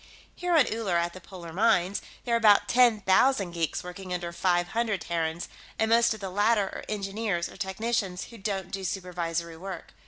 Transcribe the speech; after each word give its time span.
Here 0.35 0.57
on 0.57 0.65
Uller, 0.65 0.97
at 0.97 1.13
the 1.13 1.21
polar 1.21 1.53
mines, 1.53 2.01
there 2.25 2.33
are 2.33 2.37
about 2.39 2.67
ten 2.67 3.01
thousand 3.01 3.51
geeks 3.51 3.83
working 3.83 4.11
under 4.11 4.33
five 4.33 4.69
hundred 4.69 5.01
Terrans, 5.01 5.47
and 5.77 5.89
most 5.89 6.15
of 6.15 6.19
the 6.19 6.31
latter 6.31 6.65
are 6.69 6.83
engineers 6.89 7.47
or 7.47 7.55
technicians 7.55 8.23
who 8.31 8.39
don't 8.39 8.71
do 8.71 8.83
supervisory 8.83 9.57
work. 9.57 9.93